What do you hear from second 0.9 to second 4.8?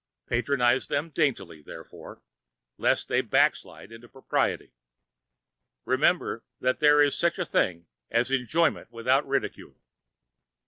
daintily, therefore, lest they backslide into propriety;